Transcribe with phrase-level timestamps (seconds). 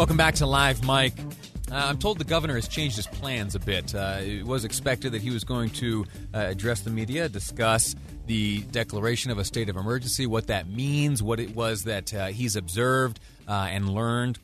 [0.00, 1.12] Welcome back to Live Mic.
[1.70, 3.94] Uh, I'm told the governor has changed his plans a bit.
[3.94, 7.94] Uh, it was expected that he was going to uh, address the media, discuss
[8.26, 12.28] the declaration of a state of emergency, what that means, what it was that uh,
[12.28, 14.38] he's observed uh, and learned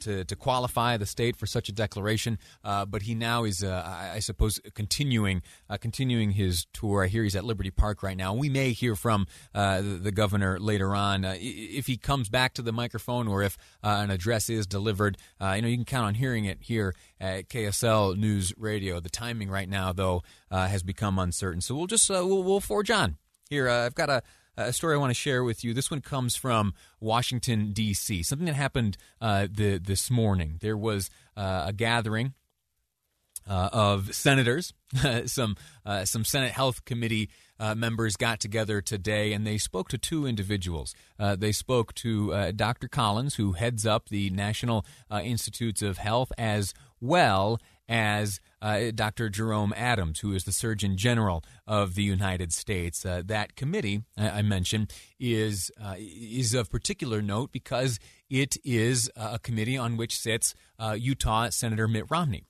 [0.00, 2.38] to, to qualify the state for such a declaration.
[2.64, 7.04] Uh, but he now is, uh, I, I, suppose, continuing uh, continuing his tour.
[7.04, 8.34] I hear he's at Liberty Park right now.
[8.34, 12.54] We may hear from uh, the, the, governor later on uh, if he comes back
[12.54, 15.16] to the microphone or if an address is delivered.
[15.40, 19.00] you know, you can count on hearing it here at KSL News Radio.
[19.00, 21.60] The timing right now, though, has become uncertain.
[21.60, 23.16] So we'll just we'll, we'll forge on.
[23.48, 24.22] Here, I've got a
[24.58, 25.72] a story I want to share with you.
[25.72, 30.58] This one comes from Washington, D.C., something that happened uh, the, this morning.
[30.60, 32.34] There was uh, a gathering
[33.48, 34.74] uh, of senators,
[35.26, 37.30] some, uh, some Senate Health Committee
[37.60, 40.94] uh, members got together today and they spoke to two individuals.
[41.18, 42.88] Uh, they spoke to Dr.
[42.88, 49.28] Collins, who heads up the National Institutes of Health, as well as uh, Dr.
[49.28, 53.04] Jerome Adams, who is the Surgeon General of the United States.
[53.04, 57.98] Uh, that committee I mentioned is uh, is of particular note because
[58.28, 62.44] it is a committee on which sits uh, Utah Senator Mitt Romney.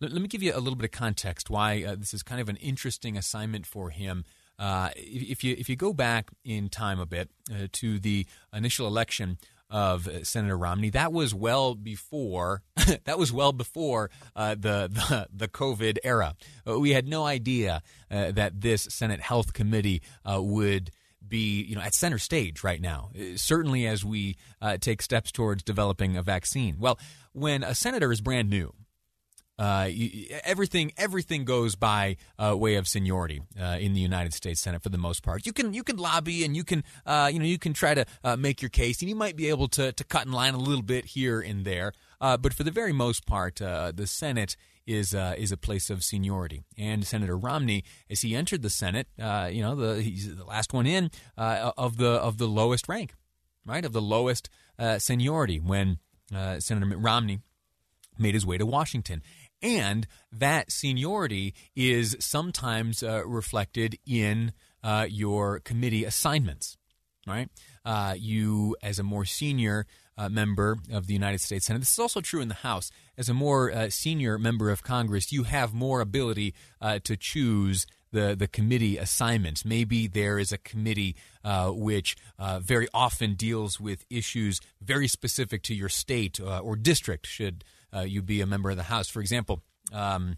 [0.00, 2.40] Let, let, me give you a little bit of context why uh, this is kind
[2.40, 4.24] of an interesting assignment for him.
[4.58, 7.30] Uh, if you if you go back in time a bit
[7.72, 9.38] to the initial election
[9.70, 10.90] of uh, Senator Romney.
[10.90, 12.62] That was well before
[13.04, 16.34] that was well before uh, the, the, the COVID era.
[16.66, 20.90] Uh, we had no idea uh, that this Senate Health Committee uh, would
[21.26, 23.10] be you know at center stage right now.
[23.18, 24.36] Uh, certainly, as we
[24.80, 26.76] take steps towards developing a vaccine.
[26.78, 26.98] Well,
[27.32, 28.72] when a senator is brand new,
[29.58, 29.88] uh,
[30.44, 34.90] everything everything goes by uh, way of seniority uh, in the United States Senate for
[34.90, 35.46] the most part.
[35.46, 38.04] You can you can lobby and you can uh, you know you can try to
[38.22, 40.58] uh, make your case and you might be able to to cut in line a
[40.58, 41.92] little bit here and there.
[42.20, 46.62] But for the very most part, the Senate is is a place of seniority.
[46.76, 50.86] And Senator Romney, as he entered the Senate, you know the he's the last one
[50.86, 53.14] in of the of the lowest rank,
[53.64, 54.50] right of the lowest
[54.98, 55.98] seniority when
[56.30, 57.40] Senator Romney
[58.18, 59.22] made his way to Washington.
[59.62, 64.52] And that seniority is sometimes uh, reflected in
[64.82, 66.76] uh, your committee assignments,
[67.26, 67.48] right?
[67.84, 69.86] Uh, you, as a more senior
[70.18, 72.90] uh, member of the United States Senate, this is also true in the House.
[73.16, 77.86] As a more uh, senior member of Congress, you have more ability uh, to choose
[78.12, 79.64] the, the committee assignments.
[79.64, 85.62] Maybe there is a committee uh, which uh, very often deals with issues very specific
[85.64, 87.64] to your state uh, or district, should
[87.96, 89.08] uh, you be a member of the House.
[89.08, 89.62] For example,
[89.92, 90.36] um,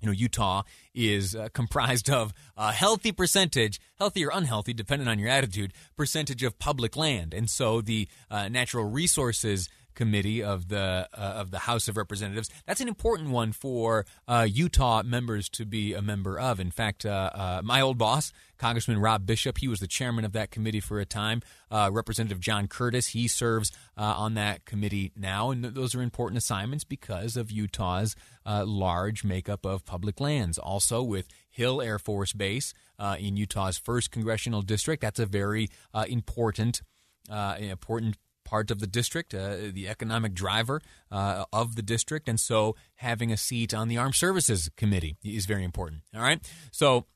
[0.00, 0.62] you know, Utah
[0.94, 6.42] is uh, comprised of a healthy percentage, healthy or unhealthy, depending on your attitude, percentage
[6.42, 7.34] of public land.
[7.34, 12.48] And so the uh, natural resources committee of the uh, of the House of Representatives.
[12.66, 16.60] That's an important one for uh, Utah members to be a member of.
[16.60, 20.32] In fact, uh, uh my old boss, Congressman Rob Bishop, he was the chairman of
[20.32, 21.42] that committee for a time.
[21.70, 26.02] Uh, Representative John Curtis, he serves uh, on that committee now, and th- those are
[26.02, 30.58] important assignments because of Utah's large makeup of public lands.
[30.58, 32.74] Also, with Hill Air Force Base
[33.18, 35.68] in Utah's first congressional district, that's a very
[36.08, 36.82] important.
[37.30, 38.16] important
[38.50, 43.30] part of the district, uh, the economic driver uh, of the district, and so having
[43.30, 46.00] a seat on the Armed Services Committee is very important.
[46.12, 46.40] All right,
[46.72, 47.06] so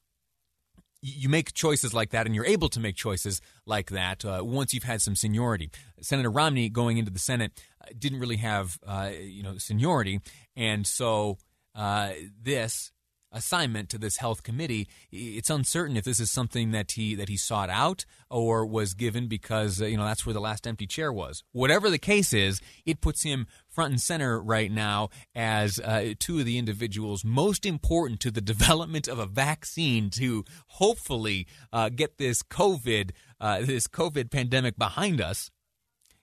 [1.03, 4.72] you make choices like that, and you're able to make choices like that uh, once
[4.72, 5.71] you've had some seniority.
[6.00, 10.21] Senator Romney going into the Senate uh, didn't really have uh, you know seniority,
[10.55, 11.37] and so
[11.75, 12.93] uh, this
[13.34, 14.89] assignment to this health committee.
[15.11, 19.27] It's uncertain if this is something that he that he sought out or was given
[19.27, 21.43] because uh, you know that's where the last empty chair was.
[21.53, 26.39] Whatever the case is, it puts him front and center right now as uh, two
[26.39, 32.19] of the individuals most important to the development of a vaccine to hopefully uh, get
[32.19, 35.51] this COVID uh, this COVID pandemic behind us.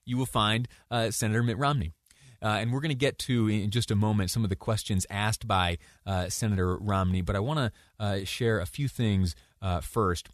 [0.06, 1.94] You will find uh, Senator Mitt Romney.
[2.42, 5.06] Uh, and we're going to get to in just a moment some of the questions
[5.10, 7.22] asked by uh, Senator Romney.
[7.22, 10.30] But I want to uh, share a few things uh, first.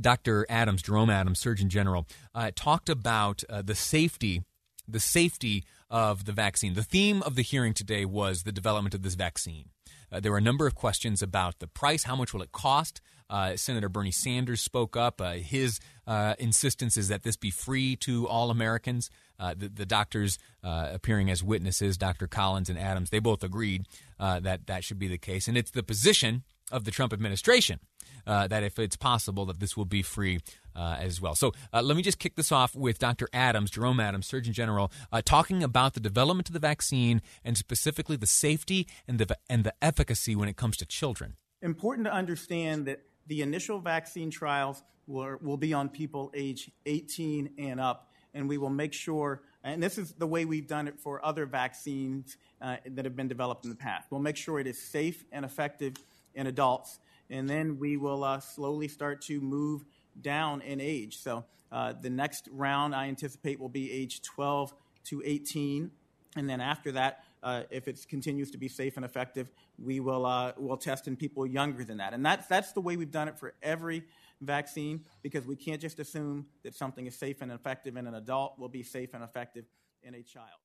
[0.00, 0.46] Dr.
[0.48, 4.42] Adams, Jerome Adams, Surgeon General, uh, talked about the safety,
[4.88, 6.72] the safety of the vaccine.
[6.72, 9.68] The theme of the hearing today was the development of this vaccine.
[10.10, 12.04] Uh, there were a number of questions about the price.
[12.04, 13.00] How much will it cost?
[13.28, 15.20] Uh, Senator Bernie Sanders spoke up.
[15.20, 19.10] Uh, his uh, insistence is that this be free to all Americans.
[19.38, 22.28] Uh, the, the, doctors uh, appearing as witnesses, Dr.
[22.28, 23.86] Collins and Adams, they both agreed
[24.18, 25.48] that that should be the case.
[25.48, 27.80] And it's the position of the Trump administration
[28.24, 30.38] that if it's possible that this will be free
[30.74, 31.34] uh, as well.
[31.34, 33.28] So uh, let me just kick this off with Dr.
[33.32, 38.16] Adams, Jerome Adams, Surgeon General, uh, talking about the development of the vaccine and specifically
[38.16, 41.36] the safety and the and the efficacy when it comes to children.
[41.60, 47.50] Important to understand that the initial vaccine trials will, will be on people age 18
[47.58, 49.42] and up, and we will make sure.
[49.64, 53.28] And this is the way we've done it for other vaccines uh, that have been
[53.28, 54.08] developed in the past.
[54.10, 55.94] We'll make sure it is safe and effective
[56.34, 56.98] in adults,
[57.30, 59.84] and then we will uh, slowly start to move
[60.20, 61.18] down in age.
[61.18, 65.90] So uh, the next round I anticipate will be age 12 to 18,
[66.36, 70.26] and then after that, uh, if it continues to be safe and effective, we will
[70.26, 72.14] uh, will test in people younger than that.
[72.14, 74.04] And that's that's the way we've done it for every
[74.40, 78.58] vaccine because we can't just assume that something is safe and effective in an adult
[78.58, 79.64] will be safe and effective
[80.02, 80.61] in a child.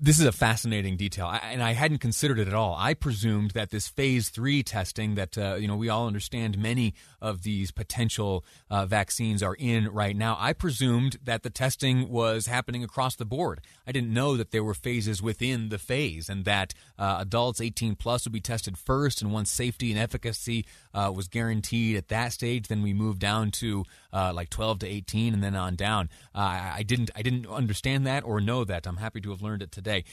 [0.00, 2.76] This is a fascinating detail, I, and I hadn't considered it at all.
[2.78, 6.94] I presumed that this phase three testing that uh, you know we all understand many
[7.20, 10.36] of these potential uh, vaccines are in right now.
[10.38, 13.60] I presumed that the testing was happening across the board.
[13.88, 17.96] I didn't know that there were phases within the phase, and that uh, adults 18
[17.96, 20.64] plus would be tested first, and once safety and efficacy
[20.94, 24.86] uh, was guaranteed at that stage, then we moved down to uh, like 12 to
[24.86, 26.08] 18, and then on down.
[26.32, 28.86] Uh, I didn't I didn't understand that or know that.
[28.86, 30.04] I'm happy to have learned it today today.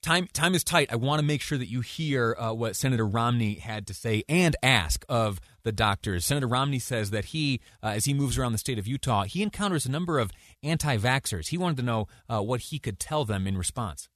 [0.00, 0.92] Time, time is tight.
[0.92, 4.24] I want to make sure that you hear uh, what Senator Romney had to say
[4.28, 6.24] and ask of the doctors.
[6.24, 9.42] Senator Romney says that he, uh, as he moves around the state of Utah, he
[9.42, 10.32] encounters a number of
[10.62, 11.48] anti vaxxers.
[11.48, 14.08] He wanted to know uh, what he could tell them in response.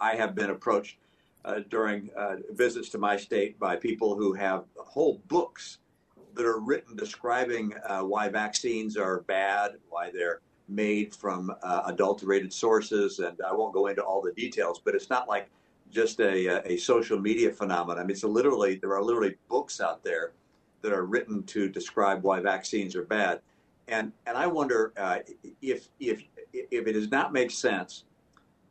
[0.00, 0.96] I have been approached
[1.44, 5.78] uh, during uh, visits to my state by people who have whole books
[6.34, 12.52] that are written describing uh, why vaccines are bad, why they're made from uh, adulterated
[12.52, 15.50] sources, and I won't go into all the details, but it's not like
[15.90, 17.98] just a, a social media phenomenon.
[17.98, 20.32] I mean, it's literally there are literally books out there
[20.80, 23.40] that are written to describe why vaccines are bad,
[23.88, 25.18] and and I wonder uh,
[25.60, 26.22] if if
[26.52, 28.04] if it does not make sense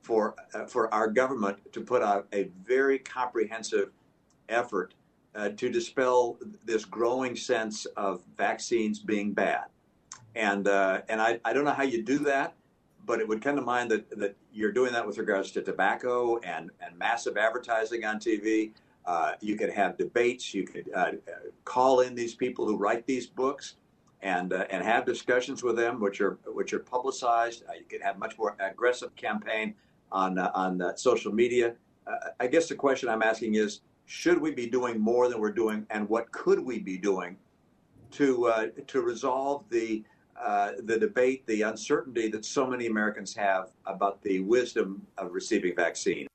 [0.02, 3.92] for uh, for our government to put out a very comprehensive
[4.50, 4.94] effort
[5.36, 9.71] uh, to dispel this growing sense of vaccines being bad
[10.36, 12.56] and uh, and I, I don't know how you do that,
[13.06, 16.38] but it would come to mind that, that you're doing that with regards to tobacco
[16.40, 18.72] and, and massive advertising on TV.
[19.06, 20.54] Uh, you could have debates.
[20.54, 21.14] You could uh,
[21.66, 23.76] call in these people who write these books
[24.22, 27.64] and uh, and have discussions with them, which are which are publicized.
[27.68, 29.74] Uh, you could have much more aggressive campaign
[30.12, 31.74] on uh, on social media.
[32.40, 35.88] I guess the question I'm asking is: Should we be doing more than we're doing,
[35.90, 37.38] and what could we be doing
[38.12, 40.04] to to resolve the
[40.44, 45.76] uh, the debate, the uncertainty that so many Americans have about the wisdom of receiving
[45.76, 46.28] vaccine.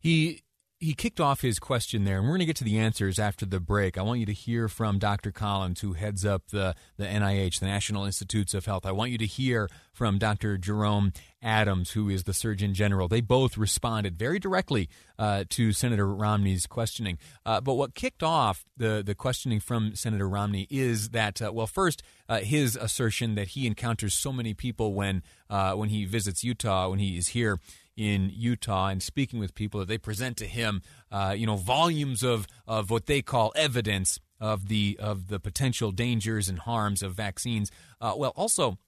[0.00, 0.42] He
[0.82, 3.46] he kicked off his question there, and we're going to get to the answers after
[3.46, 3.96] the break.
[3.96, 5.30] I want you to hear from Dr.
[5.30, 8.84] Collins, who heads up the, the NIH, the National Institutes of Health.
[8.84, 10.58] I want you to hear from Dr.
[10.58, 13.06] Jerome Adams, who is the Surgeon General.
[13.06, 14.88] They both responded very directly
[15.20, 17.16] uh, to Senator Romney's questioning.
[17.46, 21.68] Uh, but what kicked off the, the questioning from Senator Romney is that, uh, well,
[21.68, 26.42] first, uh, his assertion that he encounters so many people when, uh, when he visits
[26.42, 27.60] Utah, when he is here
[27.96, 32.22] in Utah and speaking with people that they present to him, uh, you know, volumes
[32.22, 37.14] of, of what they call evidence of the of the potential dangers and harms of
[37.14, 37.70] vaccines.
[38.00, 38.78] Uh, well, also.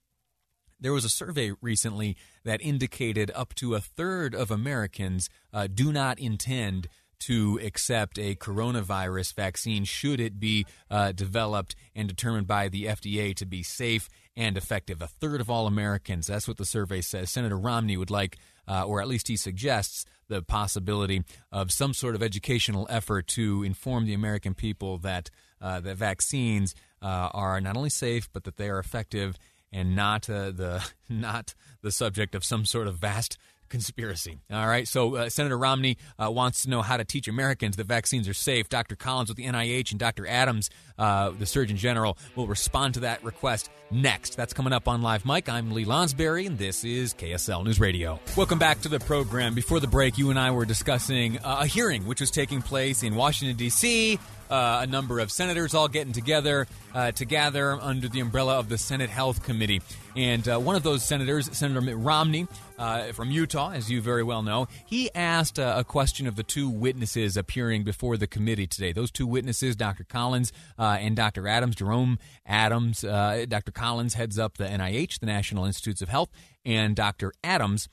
[0.77, 5.93] There was a survey recently that indicated up to a third of Americans uh, do
[5.93, 12.67] not intend to accept a coronavirus vaccine should it be uh, developed and determined by
[12.67, 15.01] the FDA to be safe and effective.
[15.01, 17.31] A third of all Americans, that's what the survey says.
[17.31, 18.37] Senator Romney would like
[18.67, 23.63] uh, or at least he suggests the possibility of some sort of educational effort to
[23.63, 25.29] inform the American people that
[25.61, 29.37] uh, that vaccines uh, are not only safe but that they are effective
[29.71, 33.37] and not uh, the not the subject of some sort of vast
[33.69, 34.39] conspiracy.
[34.51, 34.87] All right.
[34.87, 38.33] So uh, Senator Romney uh, wants to know how to teach Americans that vaccines are
[38.33, 38.69] safe.
[38.69, 38.95] Dr.
[38.95, 40.27] Collins with the NIH and Dr.
[40.27, 44.35] Adams, uh, the Surgeon General, will respond to that request next.
[44.35, 45.49] That's coming up on Live Mic.
[45.49, 48.19] I'm Lee Lonsberry, and this is KSL News Radio.
[48.35, 49.53] Welcome back to the program.
[49.53, 53.03] Before the break, you and I were discussing uh, a hearing which was taking place
[53.03, 54.19] in Washington, D.C.
[54.49, 58.69] Uh, a number of senators all getting together uh, to gather under the umbrella of
[58.69, 59.81] the Senate Health Committee.
[60.15, 62.47] And uh, one of those senators, Senator Mitt Romney
[62.77, 66.43] uh, from Utah, as you very well know, he asked uh, a question of the
[66.43, 68.93] two witnesses appearing before the committee today.
[68.93, 70.03] Those two witnesses, Dr.
[70.03, 71.47] Collins uh, and Dr.
[71.47, 73.01] Adams, Jerome Adams.
[73.01, 73.71] Dr.
[73.71, 76.29] Collins heads up the NIH, the National Institutes of Health,
[76.63, 77.33] and Dr.
[77.43, 77.89] Adams,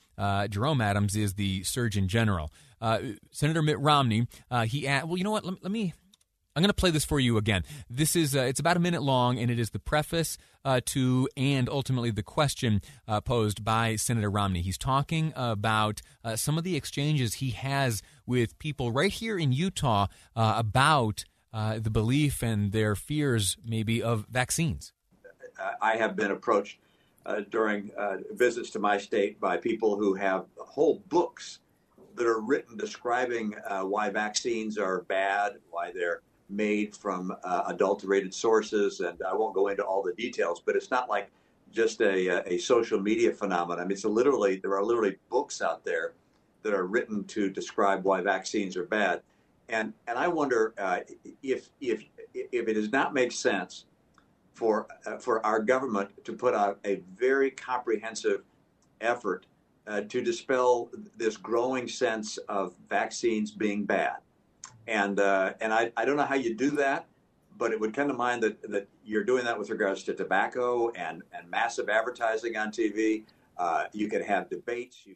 [0.49, 2.51] Jerome Adams, is the Surgeon General.
[3.31, 4.27] Senator Mitt Romney,
[4.65, 5.45] he asked, well, you know what?
[5.45, 5.93] Let, let me
[6.55, 7.63] I'm going to play this for you again.
[7.89, 11.27] This is uh, it's about a minute long, and it is the preface uh, to
[11.35, 14.61] and ultimately the question uh, posed by Senator Romney.
[14.61, 19.51] He's talking about uh, some of the exchanges he has with people right here in
[19.51, 24.93] Utah uh, about uh, the belief and their fears, maybe, of vaccines.
[25.81, 26.77] I have been approached
[27.49, 27.91] during
[28.31, 31.59] visits to my state by people who have whole books
[32.15, 38.99] that are written describing why vaccines are bad, why they're made from uh, adulterated sources,
[38.99, 41.31] and I won't go into all the details, but it's not like
[41.71, 43.79] just a, a social media phenomenon.
[43.79, 46.13] I mean, it's literally there are literally books out there
[46.61, 49.21] that are written to describe why vaccines are bad,
[49.69, 50.99] and and I wonder uh,
[51.41, 53.85] if if if it does not make sense
[54.53, 58.43] for uh, for our government to put out a very comprehensive
[59.01, 59.45] effort
[59.87, 64.22] uh, to dispel this growing sense of vaccines being bad
[64.87, 67.07] and uh, and I, I don't know how you do that,
[67.57, 70.89] but it would come to mind that, that you're doing that with regards to tobacco
[70.91, 73.23] and, and massive advertising on TV.
[73.57, 75.01] Uh, you could have debates.
[75.05, 75.15] You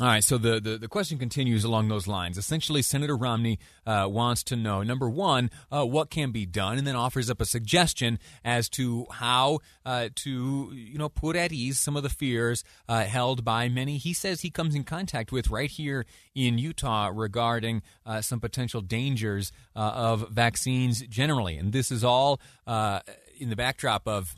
[0.00, 2.38] all right, so the, the, the, question continues along those lines.
[2.38, 6.86] Essentially, Senator Romney uh, wants to know number one, uh, what can be done, and
[6.86, 11.80] then offers up a suggestion as to how uh, to you know put at ease
[11.80, 13.96] some of the fears uh, held by many.
[13.96, 18.80] He says he comes in contact with right here in Utah regarding uh, some potential
[18.80, 24.36] dangers uh, of vaccines generally, and this is all in the backdrop of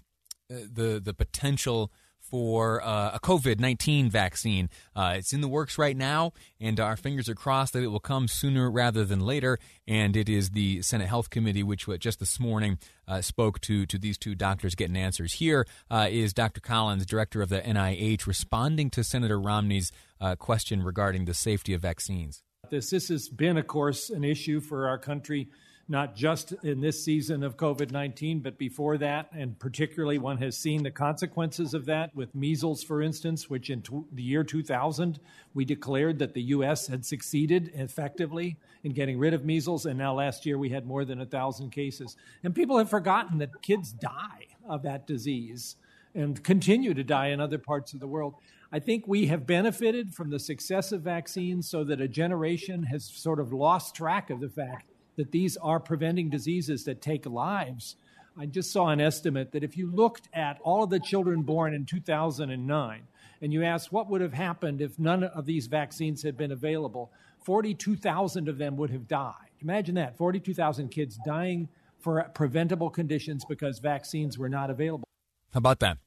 [0.48, 1.92] the the potential
[2.30, 4.70] for uh, a COVID 19 vaccine.
[4.94, 8.00] Uh, it's in the works right now, and our fingers are crossed that it will
[8.00, 9.58] come sooner rather than later.
[9.86, 13.98] And it is the Senate Health Committee, which just this morning uh, spoke to, to
[13.98, 15.34] these two doctors getting answers.
[15.34, 16.60] Here uh, is Dr.
[16.60, 21.82] Collins, director of the NIH, responding to Senator Romney's uh, question regarding the safety of
[21.82, 22.42] vaccines.
[22.70, 25.48] This, this has been, of course, an issue for our country
[25.90, 29.28] not just in this season of COVID 19, but before that.
[29.32, 33.82] And particularly, one has seen the consequences of that with measles, for instance, which in
[34.12, 35.18] the year 2000,
[35.52, 36.86] we declared that the U.S.
[36.86, 39.84] had succeeded effectively in getting rid of measles.
[39.84, 42.16] And now last year, we had more than 1,000 cases.
[42.44, 45.74] And people have forgotten that kids die of that disease
[46.14, 48.34] and continue to die in other parts of the world.
[48.70, 53.04] I think we have benefited from the success of vaccines so that a generation has
[53.04, 54.86] sort of lost track of the fact
[55.20, 57.94] that these are preventing diseases that take lives.
[58.38, 61.74] I just saw an estimate that if you looked at all of the children born
[61.74, 63.02] in 2009
[63.42, 67.12] and you asked what would have happened if none of these vaccines had been available,
[67.44, 69.34] 42,000 of them would have died.
[69.60, 75.06] Imagine that 42,000 kids dying for preventable conditions because vaccines were not available.
[75.52, 75.98] How about that?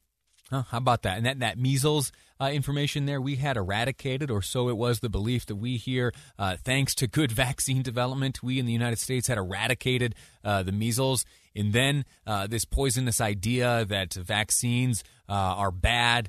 [0.50, 1.18] Huh, how about that?
[1.18, 2.10] And that, that measles
[2.44, 6.12] uh, information there we had eradicated, or so it was the belief that we here,
[6.38, 10.72] uh, thanks to good vaccine development, we in the United States had eradicated uh, the
[10.72, 11.24] measles.
[11.56, 16.28] And then uh, this poisonous idea that vaccines uh, are bad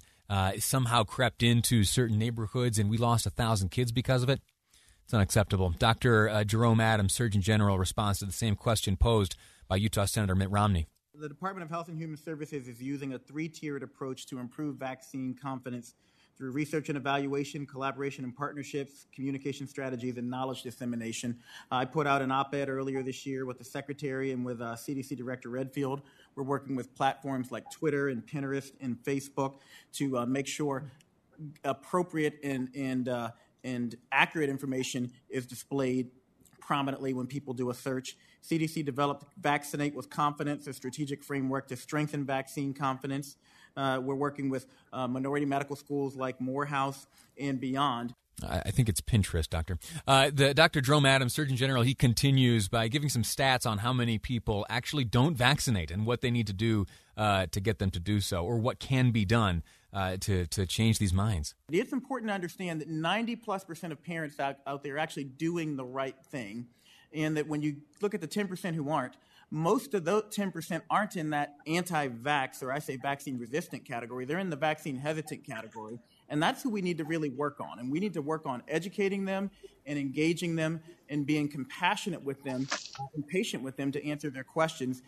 [0.59, 4.39] somehow crept into certain neighborhoods, and we lost a thousand kids because of it.
[5.03, 5.69] It's unacceptable.
[5.77, 6.43] Dr.
[6.45, 9.35] Jerome Adams, Surgeon General, responds to the same question posed
[9.67, 10.87] by Utah Senator Mitt Romney.
[11.17, 14.75] The Department of Health and Human Services is using a three tiered approach to improve
[14.75, 15.93] vaccine confidence
[16.37, 21.39] through research and evaluation, collaboration and partnerships, communication strategies, and knowledge dissemination.
[21.71, 24.75] I put out an op ed earlier this year with the Secretary and with uh,
[24.75, 26.01] CDC Director Redfield.
[26.35, 29.59] We're working with platforms like Twitter and Pinterest and Facebook
[29.93, 30.91] to uh, make sure
[31.63, 33.31] appropriate and, and, uh,
[33.63, 36.09] and accurate information is displayed
[36.59, 38.17] prominently when people do a search.
[38.45, 43.37] CDC developed Vaccinate with Confidence, a strategic framework to strengthen vaccine confidence.
[43.75, 47.07] Uh, we're working with uh, minority medical schools like Morehouse
[47.39, 48.13] and beyond.
[48.43, 49.77] I think it's Pinterest, Doctor.
[50.05, 50.81] Uh, the Dr.
[50.81, 55.05] Jerome Adams, Surgeon General, he continues by giving some stats on how many people actually
[55.05, 56.85] don't vaccinate and what they need to do
[57.15, 60.65] uh, to get them to do so, or what can be done uh, to to
[60.65, 61.55] change these minds.
[61.71, 65.23] It's important to understand that 90 plus percent of parents out, out there are actually
[65.23, 66.67] doing the right thing
[67.13, 69.17] and that when you look at the 10% who aren't,
[69.51, 74.25] most of those 10% aren't in that anti vax or I say vaccine resistant category.
[74.25, 75.99] They're in the vaccine hesitant category.
[76.29, 77.77] And that's who we need to really work on.
[77.79, 79.51] And we need to work on educating them
[79.85, 82.67] and engaging them and being compassionate with them
[83.13, 85.03] and patient with them to answer their questions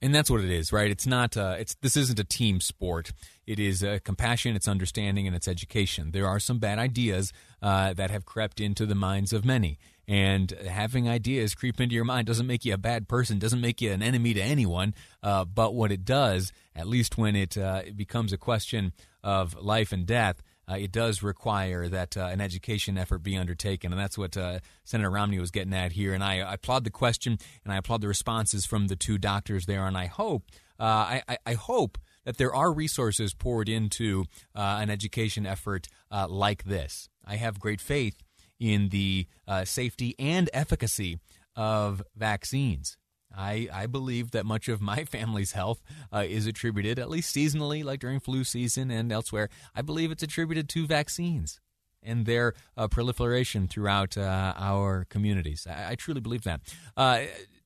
[0.00, 0.90] and that's what it is, right?
[0.90, 1.36] It's not.
[1.36, 3.12] Uh, it's this isn't a team sport.
[3.46, 6.12] It is uh, compassion, it's understanding, and it's education.
[6.12, 9.78] There are some bad ideas uh, that have crept into the minds of many,
[10.08, 13.82] and having ideas creep into your mind doesn't make you a bad person, doesn't make
[13.82, 14.94] you an enemy to anyone.
[15.22, 19.54] Uh, but what it does, at least when it, uh, it becomes a question of
[19.60, 24.00] life and death, uh, it does require that uh, an education effort be undertaken, and
[24.00, 26.12] that's what uh, Senator Romney was getting at here.
[26.12, 29.64] And I, I, applaud the question, and I applaud the responses from the two doctors
[29.64, 29.86] there.
[29.86, 30.44] And I hope,
[30.78, 36.26] uh, I, I, hope that there are resources poured into uh, an education effort uh,
[36.28, 37.08] like this.
[37.24, 38.22] I have great faith
[38.58, 39.26] in the
[39.64, 41.18] safety and efficacy
[41.56, 42.96] of vaccines.
[43.36, 47.84] I, I believe that much of my family's health uh, is attributed, at least seasonally,
[47.84, 51.60] like during flu season and elsewhere, I believe it's attributed to vaccines
[52.02, 55.66] and their uh, proliferation throughout uh, our communities.
[55.68, 56.60] I, I, truly believe that.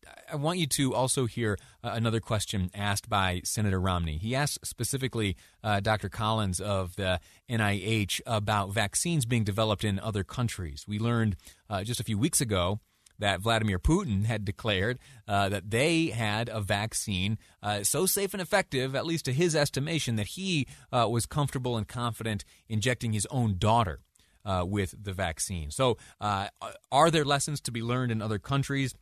[0.06, 4.18] Uh, I want you to also hear uh, another question asked by Senator Romney.
[4.18, 6.08] He asked specifically uh, Dr.
[6.08, 10.84] Collins of the NIH about vaccines being developed in other countries.
[10.86, 11.36] We learned
[11.84, 12.80] just a few weeks ago
[13.22, 18.40] that Vladimir Putin had declared uh, that they had a vaccine uh, so safe and
[18.40, 23.26] effective, at least to his estimation, that he uh, was comfortable and confident injecting his
[23.30, 24.00] own daughter.
[24.44, 25.70] Uh, with the vaccine.
[25.70, 26.48] So, uh,
[26.90, 28.92] are there lessons to be learned in other countries?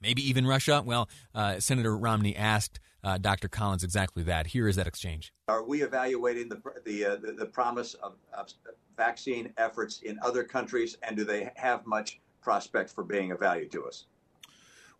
[0.00, 0.82] Maybe even Russia?
[0.84, 2.80] Well, uh, Senator Romney asked
[3.20, 3.48] Dr.
[3.48, 4.48] Collins exactly that.
[4.48, 5.32] Here is that exchange.
[5.46, 8.48] Are we evaluating the, the, the, the promise of, of
[8.96, 13.68] vaccine efforts in other countries, and do they have much prospect for being of value
[13.68, 14.06] to us.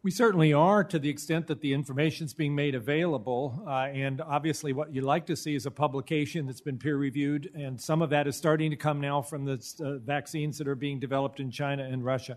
[0.03, 3.63] We certainly are to the extent that the information is being made available.
[3.65, 3.71] Uh,
[4.05, 7.51] and obviously, what you'd like to see is a publication that's been peer reviewed.
[7.55, 10.75] And some of that is starting to come now from the uh, vaccines that are
[10.75, 12.37] being developed in China and Russia.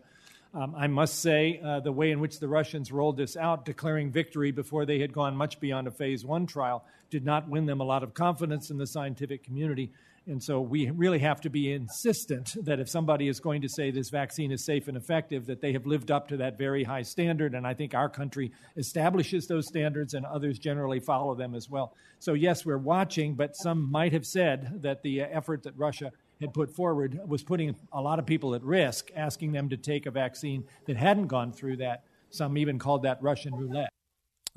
[0.52, 4.12] Um, I must say, uh, the way in which the Russians rolled this out, declaring
[4.12, 7.82] victory before they had gone much beyond a phase one trial, did not win them
[7.82, 9.92] a lot of confidence in the scientific community.
[10.26, 13.90] And so we really have to be insistent that if somebody is going to say
[13.90, 17.02] this vaccine is safe and effective, that they have lived up to that very high
[17.04, 17.56] standard.
[17.56, 21.94] And I think our country establishes those standards and others generally follow them as well.
[22.20, 26.54] So, yes, we're watching, but some might have said that the effort that Russia had
[26.54, 30.12] put forward was putting a lot of people at risk, asking them to take a
[30.12, 32.04] vaccine that hadn't gone through that.
[32.30, 33.92] Some even called that Russian roulette.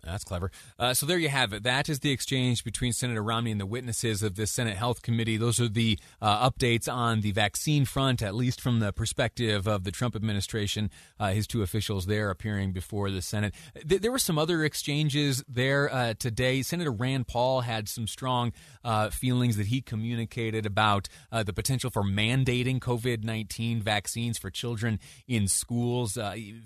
[0.05, 0.51] That's clever.
[0.81, 1.63] Uh, so there you have it.
[1.63, 5.37] That is the exchange between Senator Romney and the witnesses of the Senate Health Committee.
[5.37, 9.85] Those are the uh, updates on the vaccine front, at least from the perspective of
[9.85, 10.91] the Trump administration.
[11.21, 13.55] Uh, his two officials there appearing before the Senate.
[13.89, 16.63] Th- there were some other exchanges there uh, today.
[16.63, 18.53] Senator Rand Paul had some strong
[18.85, 24.51] uh, feelings that he communicated about uh, the potential for mandating COVID 19 vaccines for
[24.51, 26.19] children in schools.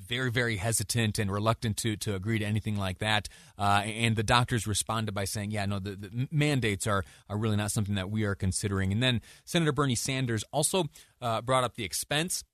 [0.08, 3.25] very, very hesitant and reluctant to, to agree to anything like that.
[3.58, 7.56] Uh, and the doctors responded by saying, yeah, no, the, the, mandates are, are really
[7.56, 8.92] not something that we are considering.
[8.92, 10.84] And then Senator Bernie Sanders also
[11.20, 12.44] uh, brought up the expense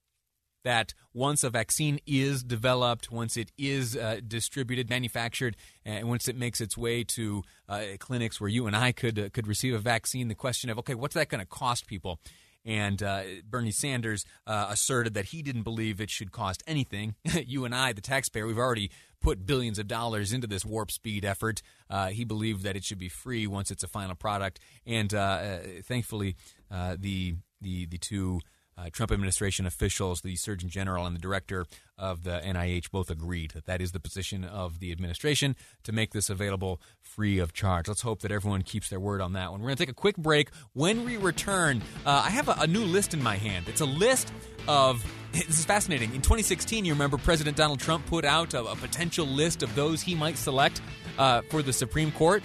[0.65, 6.37] that once a vaccine is developed, once it is uh, distributed, manufactured, and once it
[6.37, 9.79] makes its way to uh, clinics where you and I could uh, could receive a
[9.79, 12.21] vaccine, the question of okay, what's that going to cost people?
[12.65, 17.17] And uh, Bernie Sanders uh, asserted that he didn't believe it should cost anything.
[17.45, 18.91] you and I, the taxpayer, we've already
[19.23, 21.63] put billions of dollars into this warp speed effort.
[21.89, 24.61] Uh, he believed that it should be free once it's a final product.
[24.87, 26.37] And uh, uh, thankfully,
[26.71, 28.41] uh, the the the two
[28.83, 31.66] uh, Trump administration officials, the Surgeon General and the director
[31.99, 36.12] of the NIH, both agreed that that is the position of the administration to make
[36.12, 37.88] this available free of charge.
[37.88, 39.61] Let's hope that everyone keeps their word on that one.
[39.61, 40.51] We're going to take a quick break.
[40.73, 43.68] When we return, uh, I have a, a new list in my hand.
[43.68, 44.33] It's a list
[44.66, 46.14] of this is fascinating.
[46.14, 50.03] In 2016, you remember President Donald Trump put out a, a potential list of those
[50.03, 50.81] he might select
[51.18, 52.42] uh, for the Supreme Court.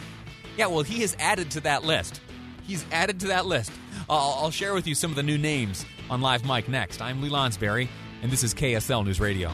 [0.56, 2.21] Yeah, well, he has added to that list.
[2.63, 3.71] He's added to that list.
[4.10, 7.02] I'll, I'll share with you some of the new names on Live Mic next.
[7.02, 7.88] I'm Lee Lonsberry,
[8.22, 9.54] and this is KSL News Radio.